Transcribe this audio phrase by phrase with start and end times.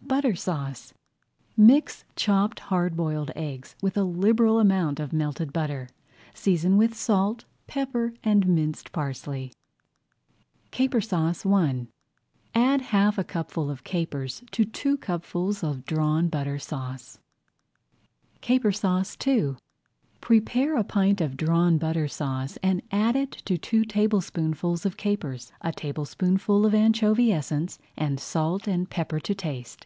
[0.00, 0.94] BUTTER SAUCE
[1.54, 5.86] Mix chopped hard boiled eggs with a liberal amount of melted butter.
[6.32, 9.52] Season with salt, pepper, and minced parsley.
[10.70, 11.86] CAPER SAUCE I
[12.54, 17.18] Add half a cupful of capers to two cupfuls of Drawn Butter Sauce.
[18.40, 19.56] CAPER SAUCE II
[20.22, 23.12] Prepare a pint of Drawn Butter Sauce and add
[23.44, 29.20] to it two tablespoonfuls of capers, a tablespoonful of anchovy essence, and salt and pepper
[29.20, 29.80] to season.